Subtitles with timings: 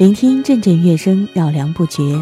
[0.00, 2.18] 聆听阵阵乐声，绕梁不绝；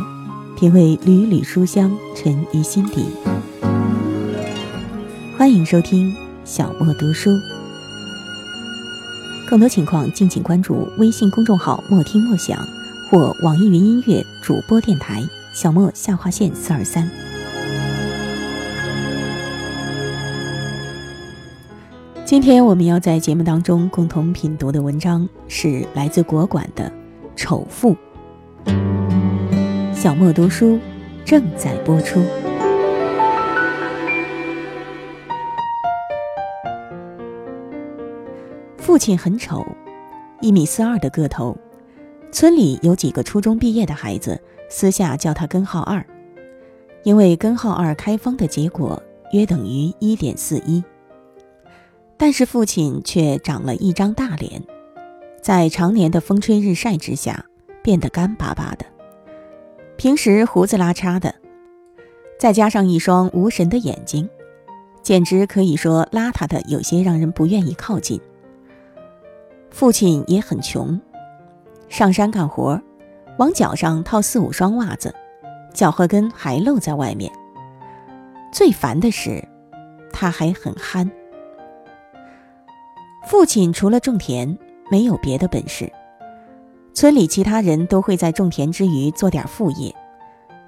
[0.56, 3.06] 品味缕缕书香，沉于心底。
[5.36, 6.12] 欢迎收听
[6.44, 7.30] 小莫读书，
[9.48, 12.58] 更多情况敬请关注微信公众号“莫听莫想”
[13.08, 15.22] 或网易云音乐主播电台
[15.54, 17.08] “小莫下划线四二三”。
[22.26, 26.92] 今天我们要在节目当中共同品读的文章是来自国馆的。
[27.38, 27.96] 丑妇，
[29.94, 30.76] 小莫读书
[31.24, 32.20] 正在播出。
[38.76, 39.64] 父亲很丑，
[40.40, 41.56] 一米四二的个头，
[42.32, 46.04] 村里有几个初中毕业的孩子私下叫他根号二，
[47.04, 49.00] 因为根号二开方的结果
[49.32, 50.82] 约等于一点四一。
[52.16, 54.60] 但是父亲却长了一张大脸。
[55.48, 57.46] 在常年的风吹日晒之下，
[57.82, 58.84] 变得干巴巴的。
[59.96, 61.34] 平时胡子拉碴的，
[62.38, 64.28] 再加上一双无神的眼睛，
[65.02, 68.20] 简直可以说邋遢的有些让人不愿意靠近。
[69.70, 71.00] 父亲也很穷，
[71.88, 72.78] 上山干活，
[73.38, 75.14] 往脚上套四五双袜子，
[75.72, 77.32] 脚后跟还露在外面。
[78.52, 79.42] 最烦的是，
[80.12, 81.10] 他还很憨。
[83.26, 84.58] 父亲除了种田。
[84.90, 85.90] 没有别的本事，
[86.94, 89.94] 村里其他人都会在种田之余做点副业，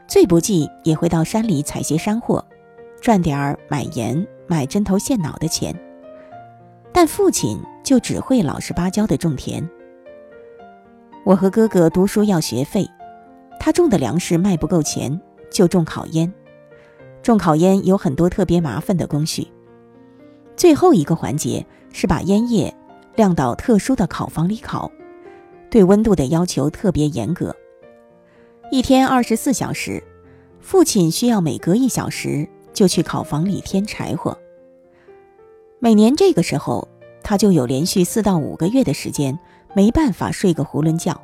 [0.06, 2.44] 最不济也会到山里采些山货，
[3.00, 5.74] 赚点儿买盐、买针头线脑的钱。
[6.92, 9.68] 但父亲就只会老实巴交的种田。
[11.24, 12.86] 我和哥哥读书要学费，
[13.58, 16.32] 他种的粮食卖不够钱，就种烤烟。
[17.22, 19.46] 种烤烟有很多特别麻烦的工序，
[20.56, 22.74] 最后一个环节是把烟叶。
[23.16, 24.91] 晾到特殊的烤房里烤，
[25.69, 27.55] 对温度的要求特别严格。
[28.70, 30.03] 一天二十四小时，
[30.61, 34.37] 父亲需要每隔一小时就去烤房里添柴火。
[35.81, 36.88] 每年这个时候，
[37.22, 39.38] 他就有连续四到五个月的时间
[39.75, 41.20] 没办法睡个囫囵觉。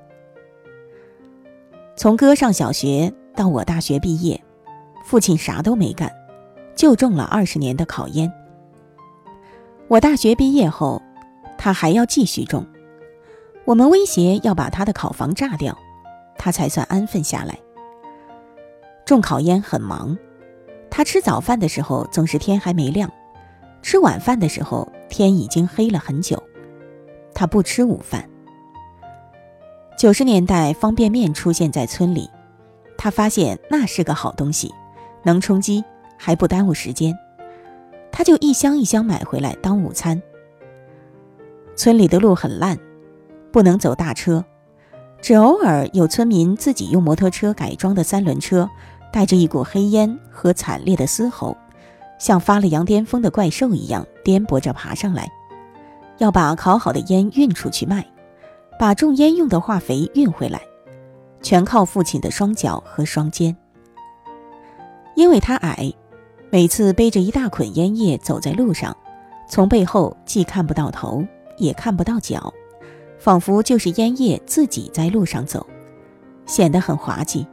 [1.97, 4.43] 从哥上小学到我大学毕业，
[5.05, 6.13] 父亲啥都没干，
[6.75, 8.31] 就种了二十年的烤烟。
[9.89, 11.01] 我大学毕业后。
[11.59, 12.67] 他还要继续种，
[13.65, 15.77] 我们威胁要把他的烤房炸掉，
[16.37, 17.59] 他才算安分下来。
[19.05, 20.17] 种烤烟很忙，
[20.91, 23.11] 他吃早饭的时候总是天还没亮，
[23.83, 26.43] 吃晚饭的时候天已经黑了很久。
[27.35, 28.29] 他不吃午饭。
[29.97, 32.29] 九十年代方便面出现在村里，
[32.99, 34.73] 他发现那是个好东西，
[35.23, 35.85] 能充饥
[36.19, 37.17] 还不耽误时间，
[38.11, 40.21] 他就一箱一箱买回来当午餐。
[41.77, 42.79] 村里的路很烂，
[43.53, 44.43] 不能走大车，
[45.21, 48.69] 只偶尔有村民自己用摩托车改装的三轮车，
[49.13, 51.57] 带着一股黑烟和惨烈的嘶吼，
[52.19, 55.31] 像发了羊癫疯的怪兽一样颠簸着爬上来，
[56.17, 58.07] 要把烤好的烟运出去卖，
[58.79, 60.63] 把种烟用的化肥运回来，
[61.43, 63.55] 全靠父亲的双脚和双肩。
[65.15, 65.93] 因为他矮，
[66.51, 68.97] 每次背着一大捆烟叶走在路上，
[69.47, 71.23] 从背后既看不到头。
[71.57, 72.53] 也看不到脚，
[73.19, 75.67] 仿佛就是烟叶自己在路上走，
[76.45, 77.47] 显得很滑稽，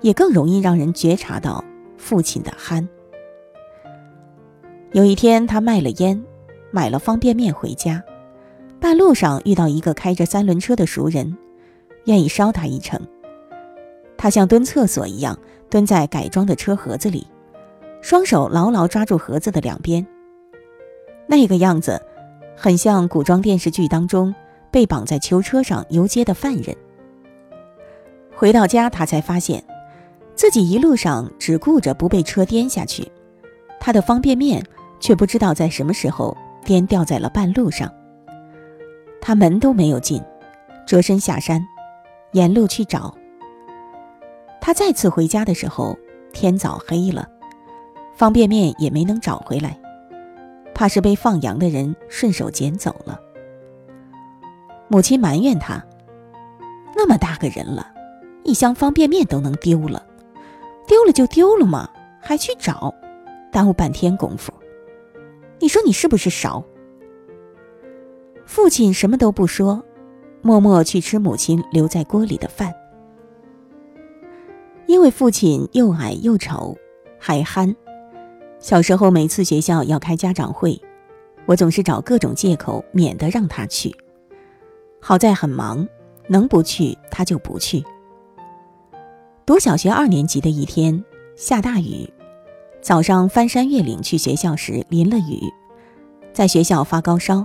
[0.00, 1.64] 也更容易让人觉察到
[1.96, 2.88] 父亲的憨。
[4.92, 6.22] 有一天，他卖了烟，
[6.70, 8.02] 买了方便面回家，
[8.78, 11.36] 半路上遇到一个开着三轮车的熟人，
[12.04, 13.00] 愿意捎他一程。
[14.16, 15.38] 他像蹲厕所一样
[15.70, 17.26] 蹲在改装的车盒子里，
[18.00, 20.06] 双手牢牢抓住盒子的两边，
[21.26, 22.00] 那个样子。
[22.56, 24.34] 很像古装电视剧当中
[24.70, 26.76] 被绑在囚车上游街的犯人。
[28.34, 29.62] 回到家，他才发现
[30.34, 33.10] 自己一路上只顾着不被车颠下去，
[33.78, 34.64] 他的方便面
[34.98, 37.92] 却不知道在什么时候颠掉在了半路上。
[39.20, 40.22] 他门都没有进，
[40.86, 41.60] 折身下山，
[42.32, 43.14] 沿路去找。
[44.60, 45.96] 他再次回家的时候，
[46.32, 47.28] 天早黑了，
[48.14, 49.78] 方便面也没能找回来。
[50.74, 53.20] 怕是被放羊的人顺手捡走了。
[54.88, 55.82] 母亲埋怨他
[56.94, 57.92] ：“那么大个人了，
[58.44, 60.04] 一箱方便面都能丢了，
[60.86, 61.88] 丢了就丢了嘛，
[62.20, 62.94] 还去找，
[63.50, 64.52] 耽误半天功夫。
[65.58, 66.62] 你说你是不是勺？”
[68.44, 69.82] 父亲什么都不说，
[70.42, 72.74] 默默去吃母亲留在锅里的饭。
[74.86, 76.76] 因为父亲又矮又丑，
[77.18, 77.74] 还憨。
[78.62, 80.80] 小时候，每次学校要开家长会，
[81.46, 83.92] 我总是找各种借口免得让他去。
[85.00, 85.86] 好在很忙，
[86.28, 87.84] 能不去他就不去。
[89.44, 91.04] 读小学二年级的一天，
[91.34, 92.08] 下大雨，
[92.80, 95.52] 早上翻山越岭去学校时淋了雨，
[96.32, 97.44] 在学校发高烧，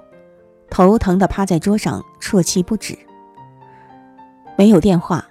[0.69, 2.95] 头疼的趴在桌上啜泣不止。
[4.55, 5.27] 没有电话，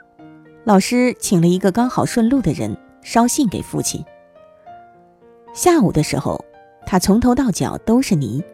[0.64, 4.04] 老师请了一个刚好顺路的人捎信给父亲。
[5.56, 6.38] 下午的时候，
[6.84, 8.44] 他从头到脚都是泥，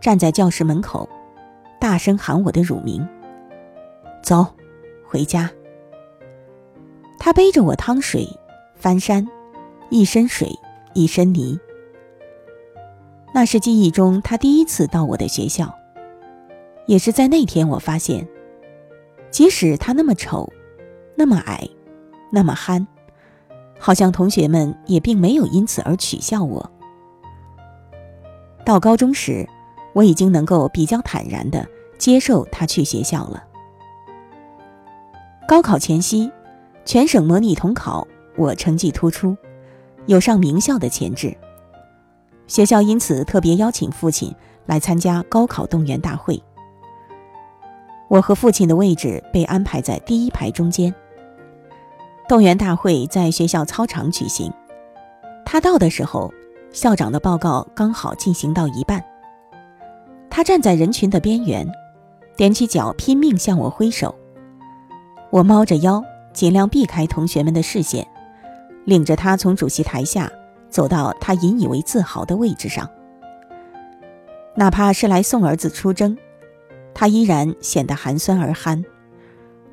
[0.00, 1.08] 站在教室门口，
[1.80, 3.08] 大声喊我的乳名
[4.24, 4.44] ：“走，
[5.06, 5.48] 回家。”
[7.16, 8.26] 他背着我趟水，
[8.74, 9.24] 翻山，
[9.88, 10.50] 一身水，
[10.94, 11.56] 一身泥。
[13.32, 15.72] 那是记忆中他第一次到我的学校，
[16.86, 18.26] 也是在那天我发现，
[19.30, 20.52] 即使他那么丑，
[21.14, 21.68] 那么矮，
[22.32, 22.84] 那么憨，
[23.84, 26.70] 好像同学们也并没有因此而取笑我。
[28.64, 29.44] 到高中时，
[29.92, 31.66] 我已经能够比较坦然的
[31.98, 33.42] 接受他去学校了。
[35.48, 36.30] 高考前夕。
[36.84, 39.36] 全省模拟统考，我成绩突出，
[40.06, 41.32] 有上名校的潜质。
[42.48, 44.34] 学校因此特别邀请父亲
[44.66, 46.42] 来参加高考动员大会。
[48.08, 50.92] 我和父亲的位置被安排在第一排中间。
[52.28, 54.52] 动员大会在学校操场举行，
[55.44, 56.32] 他到的时候，
[56.72, 59.04] 校长的报告刚好进行到一半。
[60.30, 61.70] 他站在人群的边缘，
[62.36, 64.14] 踮起脚拼命向我挥手。
[65.30, 66.02] 我猫着腰。
[66.32, 68.08] 尽量避开同学们的视线，
[68.86, 70.32] 领着他从主席台下
[70.70, 72.88] 走到他引以为自豪的位置上。
[74.54, 76.16] 哪怕是来送儿子出征，
[76.94, 78.82] 他依然显得寒酸而憨，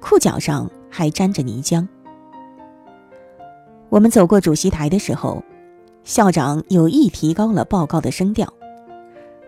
[0.01, 1.87] 裤脚上还沾着泥浆。
[3.89, 5.43] 我们走过主席台的时候，
[6.03, 8.53] 校长有意提高了报告的声调，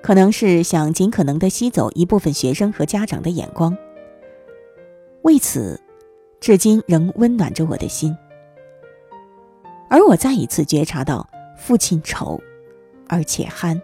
[0.02, 3.78] 可能是想尽可能的吸走一部分学生和家长的眼光。
[5.24, 5.80] 为此。
[6.40, 8.18] 至今仍温暖着我的心，
[9.92, 12.42] 而我再一次觉察到父亲丑，
[13.08, 13.80] 而且憨。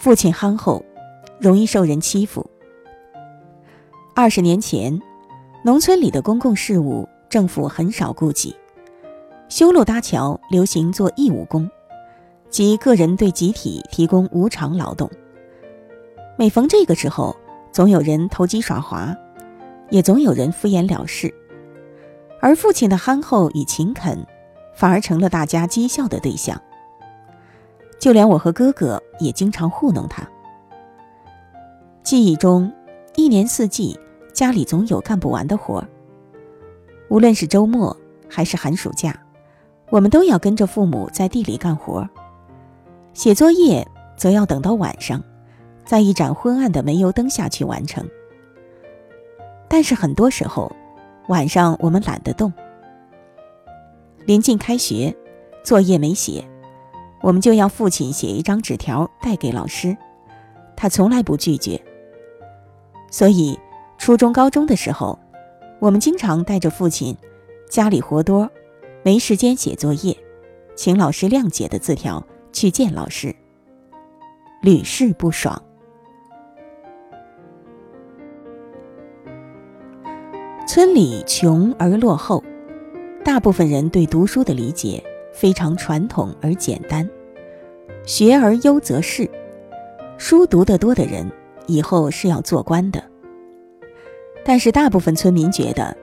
[0.00, 0.84] 父亲憨厚，
[1.38, 2.44] 容易受人欺负。
[4.16, 5.00] 二十年前，
[5.64, 8.54] 农村里的公共事务政府很少顾及，
[9.48, 11.66] 修路搭桥流行做义务工，
[12.50, 15.10] 即个人对集体提供无偿劳动。
[16.36, 17.34] 每逢这个时候，
[17.72, 19.16] 总有人投机耍滑。
[19.88, 21.32] 也总有人敷衍了事，
[22.38, 24.26] 而父亲的憨厚与勤恳，
[24.74, 26.60] 反而成了大家讥笑的对象。
[27.98, 30.22] 就连我和哥哥也经常糊弄他。
[32.02, 32.70] 记忆中，
[33.16, 33.98] 一年四季
[34.34, 35.82] 家里总有干不完的活。
[37.12, 37.94] 无论是周末
[38.26, 39.14] 还是寒暑假，
[39.90, 42.08] 我们都要跟着父母在地里干活。
[43.12, 43.86] 写作业
[44.16, 45.22] 则要等到晚上，
[45.84, 48.02] 在一盏昏暗的煤油灯下去完成。
[49.68, 50.74] 但是很多时候，
[51.28, 52.50] 晚上我们懒得动。
[54.24, 55.14] 临近开学，
[55.62, 56.42] 作业没写，
[57.20, 59.94] 我们就要父亲写一张纸条带给老师，
[60.74, 61.78] 他从来不拒绝。
[63.10, 63.58] 所以，
[63.98, 65.18] 初中、高中的时候，
[65.82, 67.16] 我们经常带着父亲
[67.68, 68.48] 家里活多，
[69.02, 70.16] 没时间写作业，
[70.76, 73.34] 请老师谅解的字条去见老师，
[74.60, 75.60] 屡试不爽。
[80.68, 82.44] 村里穷而落后，
[83.24, 87.10] 大部分人对读书的理解非常传统而简单。
[88.06, 89.28] 学而优则仕，
[90.16, 91.28] 书读得多的人
[91.66, 93.02] 以后是要做官的。
[94.44, 95.96] 但是大部分村民觉得，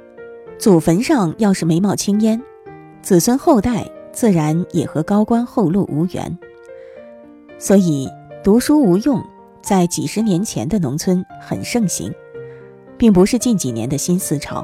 [0.58, 2.42] 祖坟上要是没冒青烟，
[3.02, 6.38] 子孙后代自然也和高官厚禄无缘。
[7.58, 8.10] 所以
[8.44, 9.24] 读书无用，
[9.62, 12.14] 在几十年前的农村很盛行。
[13.00, 14.62] 并不是近几年的新思潮。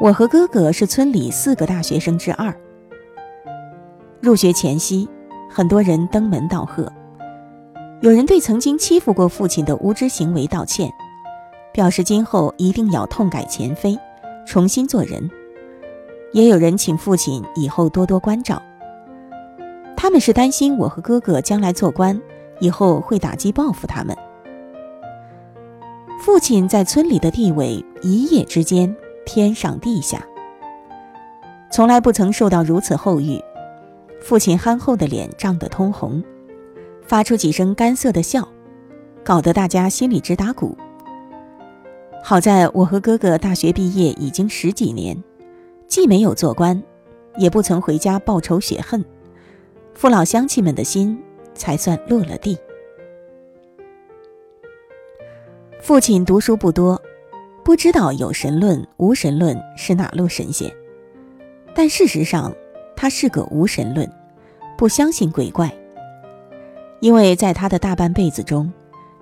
[0.00, 2.52] 我和哥哥是村里四个大学生之二。
[4.20, 5.08] 入学前夕，
[5.48, 6.92] 很多人登门道贺，
[8.00, 10.90] 有人对曾经欺负过父亲的无知行为道歉，
[11.78, 13.96] 表示今后一定要痛改前非，
[14.44, 15.30] 重新做人；
[16.32, 18.60] 也有人请父亲以后多多关照。
[19.96, 22.20] 他们是担心我和哥哥将来做官
[22.58, 24.16] 以后会打击报复他们。
[26.20, 28.92] 父亲在村里的地位一夜之间
[29.24, 30.20] 天上地下，
[31.70, 33.40] 从来不曾受到如此厚遇。
[34.20, 36.20] 父亲憨厚的脸涨得通红，
[37.06, 38.48] 发出几声干涩的笑，
[39.22, 40.76] 搞得大家心里直打鼓。
[42.28, 45.16] 好在我和哥哥大学毕业已经十几年，
[45.86, 46.82] 既没有做官，
[47.38, 49.02] 也不曾回家报仇雪恨，
[49.94, 51.18] 父老乡亲们的心
[51.54, 52.58] 才算落了地。
[55.80, 57.00] 父亲读书不多，
[57.64, 60.70] 不知道有神论、无神论是哪路神仙。
[61.74, 62.54] 但事实上，
[62.94, 64.06] 他是个无神论，
[64.76, 65.74] 不相信鬼怪。
[67.00, 68.70] 因为在他的大半辈子中，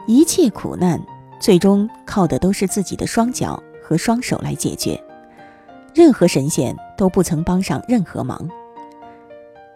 [0.08, 1.00] 一切苦难
[1.40, 5.00] 最终靠的都是自己的双脚和双手来解决，
[5.94, 8.48] 任何神仙都不曾帮上任何忙。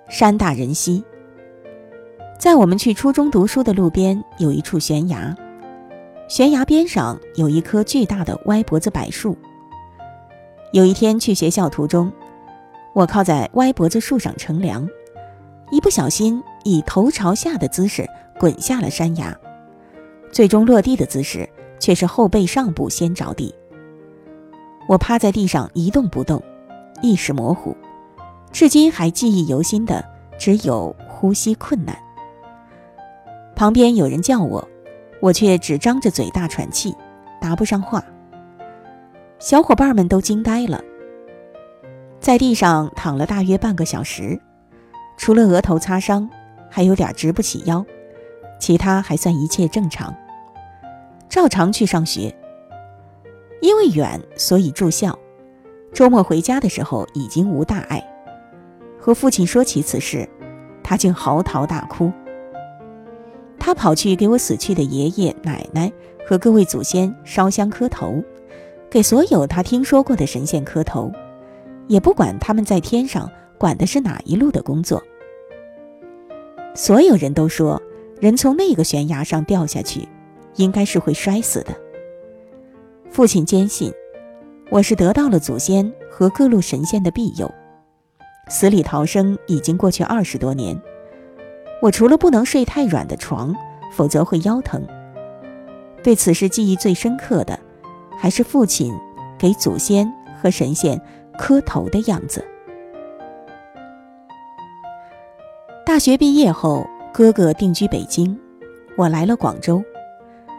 [0.08, 1.04] 山大人稀，
[2.38, 5.36] 在我们去初中读书的路边有一处悬崖，
[6.28, 9.36] 悬崖边上有一棵巨大的歪脖子柏树。
[10.72, 12.12] 有一天去学校途中。
[12.92, 14.84] 我靠在歪脖子树上乘凉，
[15.70, 18.04] 一不小心以头朝下的姿势
[18.36, 19.32] 滚下了山崖，
[20.30, 23.54] 最终落地的姿势却是后背上部先着地。
[24.88, 26.42] 我趴在地上一动不动，
[27.02, 27.76] 意识模糊，
[28.50, 30.04] 至今还记忆犹新的
[30.38, 31.96] 只有呼吸困难。
[33.54, 34.66] 旁边有人叫我，
[35.20, 36.94] 我却只张着嘴大喘气，
[37.40, 38.02] 答不上话。
[39.38, 40.82] 小伙伴们都惊呆了。
[42.20, 44.40] 在地上躺了大约半个小时，
[45.16, 46.28] 除了额头擦伤，
[46.68, 47.84] 还有点直不起腰，
[48.60, 50.14] 其他还算一切正常。
[51.28, 52.32] 照常去上学。
[53.60, 55.18] 因为远，所以住校。
[55.92, 58.00] 周末回家的时候已经无大碍。
[58.98, 60.28] 和父亲说起此事，
[60.82, 62.12] 他竟嚎啕大哭。
[63.58, 65.92] 他跑去给我死去的爷爷奶奶
[66.26, 68.22] 和各位祖先烧香磕头，
[68.88, 71.10] 给所有他听说过的神仙磕头。
[71.86, 75.02] 也不管他们在天上管的是哪一路的工作。
[76.74, 77.82] 所有人都说，
[78.20, 80.06] 人从那个悬崖上掉下去，
[80.56, 81.74] 应该是会摔死的。
[83.10, 83.92] 父亲坚信，
[84.70, 87.50] 我是得到了祖先和各路神仙的庇佑，
[88.48, 90.80] 死里逃生已经过去二十多年。
[91.82, 93.54] 我除了不能睡太软的床，
[93.92, 94.86] 否则会腰疼。
[96.02, 97.58] 对此事记忆最深刻的，
[98.16, 98.94] 还是父亲
[99.38, 101.00] 给祖先和神仙。
[101.38, 102.44] 磕头的样子。
[105.86, 108.38] 大学毕业后，哥哥定居北京，
[108.96, 109.82] 我来了广州，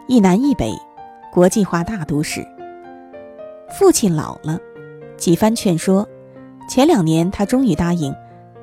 [0.08, 0.74] 一南一北，
[1.32, 2.46] 国际化大都市。
[3.70, 4.60] 父亲老了，
[5.16, 6.06] 几番劝说，
[6.68, 8.14] 前两年他终于答应，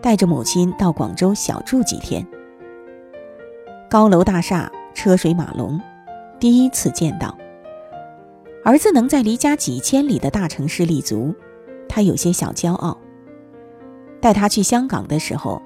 [0.02, 2.25] 带着母亲到广州小住几天。
[3.88, 5.80] 高楼大厦，车水马龙，
[6.38, 7.35] 第一次见到
[8.64, 11.35] 儿子能在离家几千里的大城市立足。
[11.88, 12.99] 他有些小骄傲。
[14.21, 15.62] 带他去香港的时候，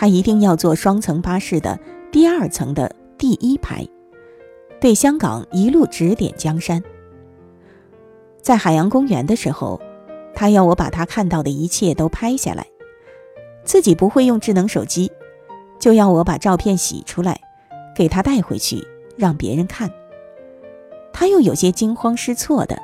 [0.00, 1.76] 他一定要坐双层巴士的
[2.12, 3.84] 第二层的第一排，
[4.80, 6.80] 对香港一路指点江山。
[8.40, 9.80] 在海洋公园的时候，
[10.36, 12.64] 他要我把他看到的一切都拍下来，
[13.64, 15.10] 自己不会用智能手机，
[15.80, 17.40] 就要我把照片洗出来，
[17.92, 18.86] 给他带回去
[19.16, 19.90] 让别人看。
[21.12, 22.80] 他又有些惊慌失措的。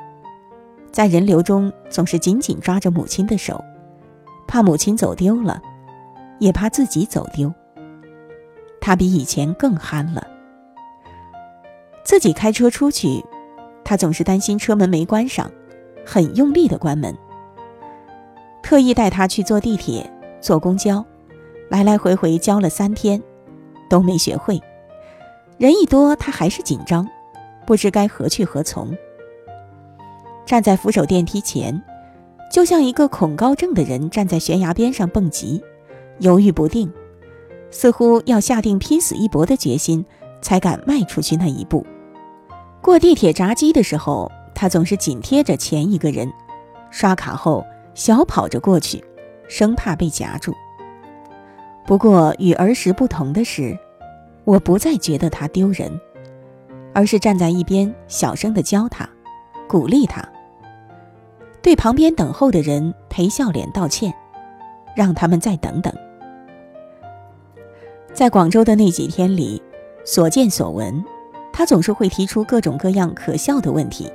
[0.91, 3.63] 在人流中，总是紧紧抓着母亲的手，
[4.49, 5.61] 怕母亲走丢了，
[6.39, 7.53] 也怕自己走丢。
[8.79, 10.25] 他比以前更憨了。
[12.03, 13.23] 自己开车出去，
[13.83, 15.49] 他总是担心车门没关上，
[16.05, 17.15] 很用力的关门。
[18.61, 20.07] 特意带他去坐地铁、
[20.39, 21.03] 坐公交，
[21.69, 23.21] 来来回回教了三天，
[23.89, 24.61] 都没学会。
[25.57, 27.07] 人一多，他还是紧张，
[27.65, 28.95] 不知该何去何从。
[30.45, 31.81] 站在扶手电梯前，
[32.51, 35.63] 就像一个恐高症的人站在悬崖边上蹦极，
[36.19, 36.91] 犹豫不定，
[37.71, 40.05] 似乎要下定拼死一搏的决心，
[40.41, 41.85] 才敢迈出去那一步。
[42.81, 46.31] 过地铁闸机的时候，他总是紧贴着前一个人，
[46.89, 49.03] 刷卡后小跑着过去，
[49.47, 50.53] 生怕被夹住。
[51.85, 53.77] 不过与儿时不同的是，
[54.43, 55.99] 我不再觉得他丢人，
[56.93, 59.09] 而是站在一边小声的教他，
[59.67, 60.23] 鼓励他。
[61.61, 64.13] 对旁边等候的人赔笑脸道歉，
[64.95, 65.91] 让他们再等等。
[68.15, 69.61] 在广州的那几天里，
[70.05, 71.03] 所见所闻，
[71.51, 74.09] 他总是会提出各种各样可笑的问题，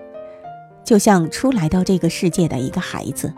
[0.83, 3.30] 就像初来到这个世界的一个孩子。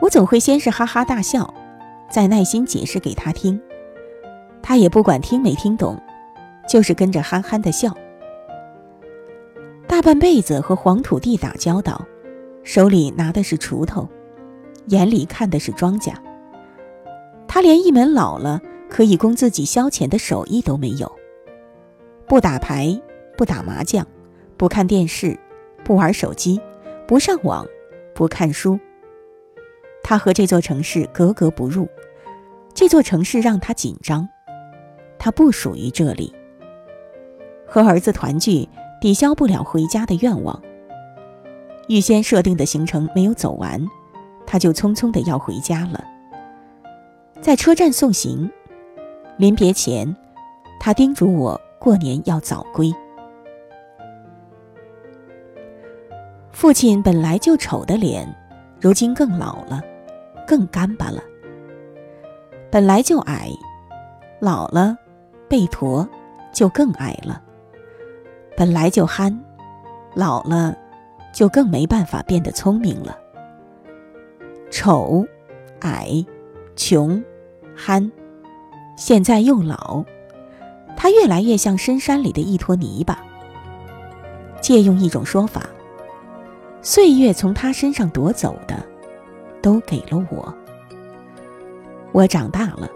[0.00, 1.52] 我总会先是哈哈大笑，
[2.08, 3.60] 再耐心解释给他听，
[4.62, 6.00] 他也不管听没听懂，
[6.68, 7.92] 就是跟着憨憨的笑。
[9.88, 12.00] 大半辈子和黄土地打交道。
[12.62, 14.06] 手里拿的是锄头，
[14.88, 16.12] 眼里看的是庄稼。
[17.48, 21.10] 他连一门老了可以供自己消遣的手艺都没有。
[22.26, 23.00] 不打牌，
[23.36, 24.06] 不打麻将，
[24.56, 25.38] 不看电视，
[25.84, 26.60] 不玩手机，
[27.06, 27.66] 不上网，
[28.14, 28.78] 不看书。
[30.02, 31.88] 他和这座城市格格不入，
[32.74, 34.28] 这座城市让他紧张。
[35.18, 36.34] 他不属于这里。
[37.66, 38.68] 和儿子团聚，
[39.00, 40.62] 抵消不了回家的愿望。
[41.88, 43.86] 预先设定的行程没有走完，
[44.46, 46.04] 他就匆匆的要回家了。
[47.40, 48.50] 在车站送行，
[49.38, 50.16] 临别前，
[50.80, 52.92] 他叮嘱我过年要早归。
[56.50, 58.26] 父亲本来就丑的脸，
[58.80, 59.80] 如今更老了，
[60.44, 61.22] 更干巴了。
[62.68, 63.48] 本来就矮，
[64.40, 64.98] 老了，
[65.48, 66.06] 背驼，
[66.52, 67.40] 就更矮了。
[68.56, 69.40] 本来就憨，
[70.14, 70.76] 老了，
[71.32, 73.16] 就更没办法变得聪明了。
[74.68, 75.24] 丑，
[75.82, 76.26] 矮，
[76.74, 77.22] 穷，
[77.76, 78.10] 憨，
[78.98, 80.04] 现在又老，
[80.96, 83.16] 他越来越像深山里的一坨泥巴。
[84.60, 85.62] 借用一种说法。
[86.82, 88.84] 岁月从他身上夺走的，
[89.62, 90.52] 都给了我。
[92.10, 92.90] 我长大了，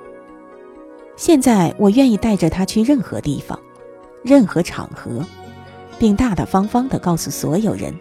[1.15, 3.57] 现在我愿意带着他去任何地方、
[4.25, 5.25] 任何场合，
[6.01, 7.95] 并大大方方的告诉所有人：“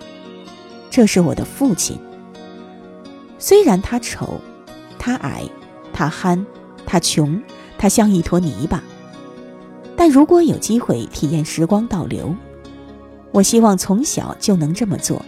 [0.89, 1.99] 这是我的父亲。”
[3.37, 4.41] 虽然他丑，
[4.97, 5.43] 他矮，
[5.93, 6.43] 他憨，
[6.83, 7.39] 他穷，
[7.81, 8.83] 他像一坨泥巴，
[9.97, 12.35] 但如果有机会体验时光倒流，
[13.31, 15.19] 我希望从小就能这么做。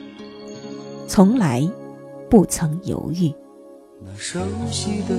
[1.07, 1.67] 从来
[2.29, 3.33] 不曾犹豫。
[4.05, 5.15] 那熟悉的，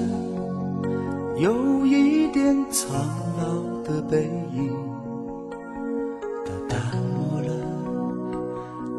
[1.36, 2.94] 有一点苍
[3.36, 4.72] 老的背影，
[6.46, 6.80] 它淡
[7.18, 7.52] 漠了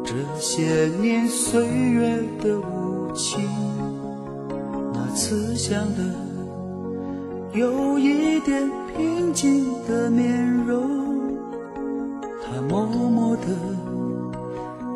[0.04, 3.48] 这些年岁月的无情。
[4.92, 6.02] 那慈祥的，
[7.56, 11.38] 有一点平静的面容，
[12.44, 13.46] 他默默的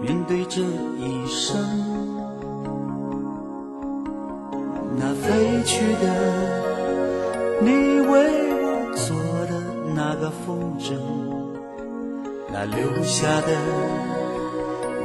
[0.03, 1.59] 面对这一生。
[4.99, 6.05] 那飞去的，
[7.63, 7.71] 你
[8.07, 8.31] 为
[8.63, 9.63] 我做的
[9.95, 10.93] 那个风筝，
[12.53, 13.49] 那留下的，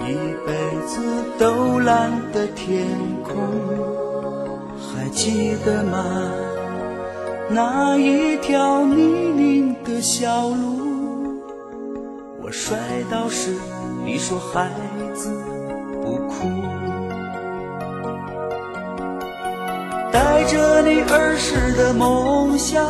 [0.05, 0.13] 一
[0.45, 0.51] 辈
[0.85, 0.99] 子
[1.39, 2.85] 都蓝的天
[3.23, 3.33] 空，
[4.77, 6.03] 还记得吗？
[7.47, 11.43] 那一条泥泞的小路，
[12.41, 12.75] 我摔
[13.09, 13.53] 倒时，
[14.03, 14.71] 你说孩
[15.13, 15.31] 子
[16.01, 16.49] 不哭。
[20.11, 22.83] 带着你儿时的梦想，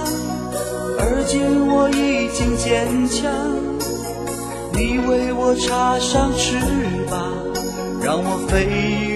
[1.00, 3.30] 而今我已经坚强。
[4.72, 6.58] 你为我插上翅
[7.10, 7.30] 膀，
[8.02, 8.66] 让我飞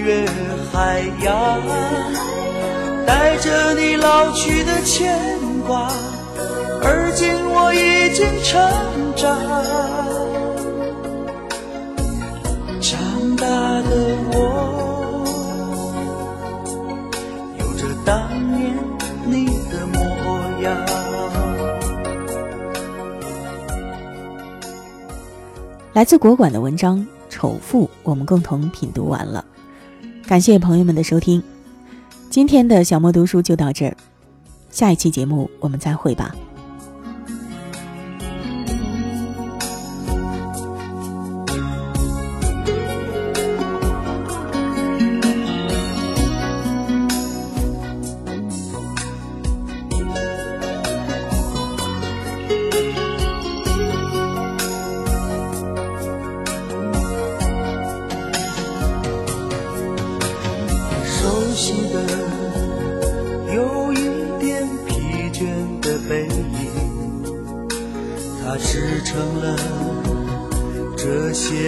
[0.04, 0.26] 越
[0.70, 2.39] 海洋。
[3.10, 5.18] 带着你老去的牵
[5.66, 5.90] 挂，
[6.80, 8.54] 而今我已经成
[9.16, 9.36] 长。
[12.80, 13.00] 长
[13.34, 13.48] 大
[13.82, 13.90] 的
[14.30, 15.26] 我。
[17.58, 18.72] 有着当年
[19.26, 19.98] 你的模
[20.62, 20.70] 样
[25.94, 29.44] 来自国馆的文章《丑妇》，我们共同品读完了。
[30.28, 31.42] 感谢朋友们的收听，
[32.30, 33.96] 今天的小莫读书就到这儿，
[34.70, 36.32] 下一期节目我们再会吧。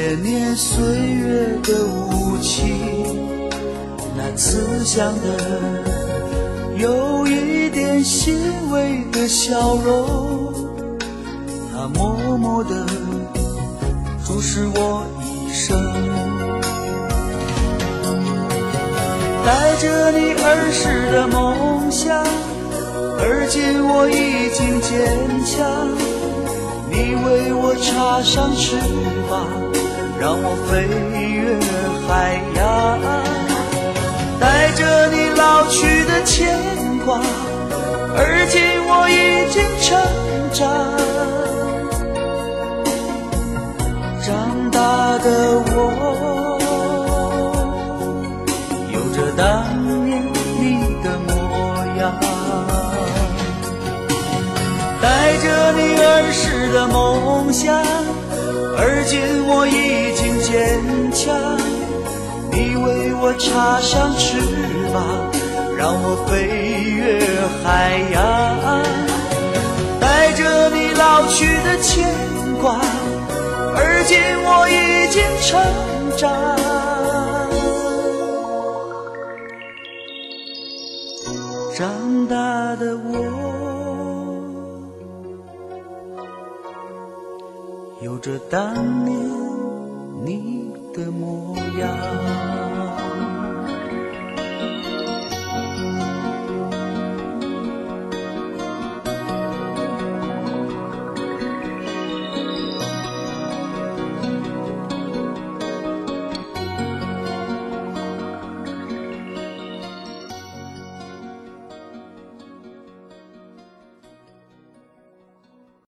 [0.03, 2.77] 年年岁月的无情，
[4.17, 5.63] 那慈祥的
[6.77, 8.37] 有一点欣
[8.73, 10.53] 慰的笑容，
[11.73, 12.85] 它默默地
[14.27, 15.79] 注视我一生，
[19.47, 22.19] 带着你儿时的梦想，
[23.21, 24.91] 而今我已经坚
[25.47, 25.87] 强。
[26.91, 28.77] 你为我插上翅
[29.31, 29.49] 膀，
[30.23, 30.87] 让我飞
[31.19, 31.59] 越
[32.07, 32.63] 海洋。
[34.39, 36.47] 带着你老去的牵
[37.05, 37.19] 挂，
[38.15, 39.99] 而今我已经成
[40.55, 40.63] 长。
[44.23, 45.27] 长大的
[45.75, 45.77] 我，
[48.93, 49.43] 有着当
[50.07, 50.23] 年
[50.61, 50.63] 你
[51.03, 51.35] 的模
[51.99, 52.01] 样。
[55.03, 57.75] 带着你儿时的梦想，
[58.85, 60.51] 而今我已经坚
[61.13, 61.31] 强。
[62.51, 64.37] 你为我插上翅
[64.93, 65.31] 膀，
[65.79, 66.35] 让我飞
[66.91, 67.23] 越
[67.63, 68.21] 海洋，
[70.01, 72.05] 带着你老去的牵
[72.61, 72.81] 挂，
[73.77, 75.51] 而今我已经成
[76.19, 76.29] 长，
[81.77, 82.35] 长大
[82.77, 83.72] 的我，
[88.23, 89.42] 着当年